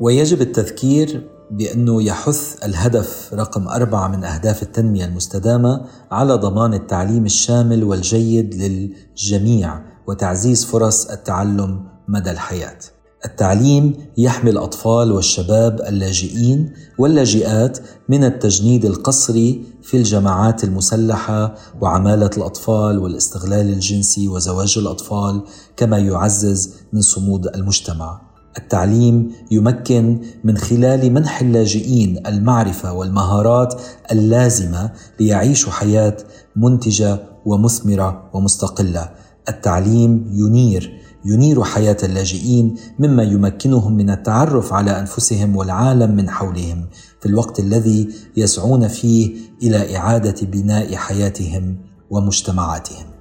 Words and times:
ويجب 0.00 0.40
التذكير 0.40 1.28
بأنه 1.50 2.02
يحث 2.02 2.64
الهدف 2.64 3.30
رقم 3.34 3.68
أربعة 3.68 4.08
من 4.08 4.24
أهداف 4.24 4.62
التنمية 4.62 5.04
المستدامة 5.04 5.80
على 6.10 6.34
ضمان 6.34 6.74
التعليم 6.74 7.24
الشامل 7.24 7.84
والجيد 7.84 8.54
للجميع 8.54 9.80
وتعزيز 10.06 10.64
فرص 10.64 11.06
التعلم 11.10 11.84
مدى 12.08 12.30
الحياة. 12.30 12.78
التعليم 13.24 13.94
يحمي 14.18 14.50
الأطفال 14.50 15.12
والشباب 15.12 15.80
اللاجئين 15.80 16.72
واللاجئات 16.98 17.78
من 18.08 18.24
التجنيد 18.24 18.84
القسري 18.84 19.64
في 19.82 19.96
الجماعات 19.96 20.64
المسلحة 20.64 21.54
وعمالة 21.80 22.30
الأطفال 22.36 22.98
والاستغلال 22.98 23.72
الجنسي 23.72 24.28
وزواج 24.28 24.78
الأطفال 24.78 25.42
كما 25.76 25.98
يعزز 25.98 26.74
من 26.92 27.00
صمود 27.00 27.46
المجتمع. 27.46 28.33
التعليم 28.58 29.32
يمكن 29.50 30.20
من 30.44 30.56
خلال 30.56 31.12
منح 31.12 31.40
اللاجئين 31.40 32.26
المعرفة 32.26 32.92
والمهارات 32.92 33.80
اللازمة 34.12 34.90
ليعيشوا 35.20 35.72
حياة 35.72 36.16
منتجة 36.56 37.18
ومثمرة 37.46 38.30
ومستقلة. 38.32 39.10
التعليم 39.48 40.30
ينير 40.32 41.00
ينير 41.24 41.64
حياة 41.64 41.96
اللاجئين 42.02 42.74
مما 42.98 43.22
يمكنهم 43.22 43.96
من 43.96 44.10
التعرف 44.10 44.72
على 44.72 45.00
أنفسهم 45.00 45.56
والعالم 45.56 46.10
من 46.10 46.30
حولهم 46.30 46.86
في 47.20 47.26
الوقت 47.26 47.60
الذي 47.60 48.08
يسعون 48.36 48.88
فيه 48.88 49.36
إلى 49.62 49.96
إعادة 49.96 50.46
بناء 50.46 50.94
حياتهم 50.94 51.76
ومجتمعاتهم. 52.10 53.13